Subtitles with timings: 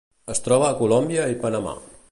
[0.35, 1.77] Es troba a Colòmbia i Panamà.